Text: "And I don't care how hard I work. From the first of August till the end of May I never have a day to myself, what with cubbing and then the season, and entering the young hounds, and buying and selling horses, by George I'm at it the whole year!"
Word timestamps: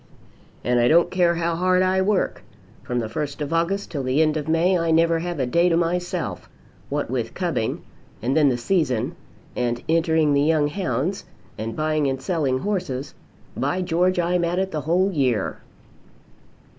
"And 0.63 0.79
I 0.79 0.87
don't 0.87 1.11
care 1.11 1.35
how 1.35 1.55
hard 1.55 1.83
I 1.83 2.01
work. 2.01 2.41
From 2.81 2.97
the 2.97 3.07
first 3.07 3.39
of 3.39 3.53
August 3.53 3.91
till 3.91 4.01
the 4.01 4.19
end 4.19 4.35
of 4.35 4.47
May 4.47 4.75
I 4.75 4.89
never 4.89 5.19
have 5.19 5.39
a 5.39 5.45
day 5.45 5.69
to 5.69 5.77
myself, 5.77 6.49
what 6.89 7.11
with 7.11 7.35
cubbing 7.35 7.83
and 8.19 8.35
then 8.35 8.49
the 8.49 8.57
season, 8.57 9.15
and 9.55 9.83
entering 9.87 10.33
the 10.33 10.41
young 10.41 10.69
hounds, 10.69 11.25
and 11.55 11.75
buying 11.75 12.07
and 12.07 12.19
selling 12.19 12.61
horses, 12.61 13.13
by 13.55 13.83
George 13.83 14.17
I'm 14.17 14.43
at 14.43 14.57
it 14.57 14.71
the 14.71 14.81
whole 14.81 15.11
year!" 15.11 15.59